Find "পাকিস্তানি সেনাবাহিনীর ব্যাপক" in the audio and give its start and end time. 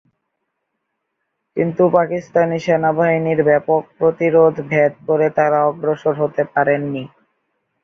1.95-3.81